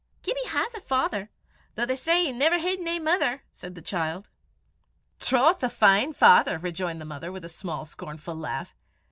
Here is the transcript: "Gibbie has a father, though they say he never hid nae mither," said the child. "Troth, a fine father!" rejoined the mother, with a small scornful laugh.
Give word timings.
"Gibbie 0.23 0.47
has 0.47 0.73
a 0.73 0.79
father, 0.79 1.29
though 1.75 1.85
they 1.85 1.95
say 1.95 2.25
he 2.25 2.31
never 2.31 2.57
hid 2.57 2.79
nae 2.79 2.97
mither," 2.97 3.43
said 3.51 3.75
the 3.75 3.83
child. 3.83 4.31
"Troth, 5.19 5.61
a 5.61 5.69
fine 5.69 6.11
father!" 6.11 6.57
rejoined 6.57 6.99
the 6.99 7.05
mother, 7.05 7.31
with 7.31 7.45
a 7.45 7.47
small 7.47 7.85
scornful 7.85 8.33
laugh. 8.33 8.73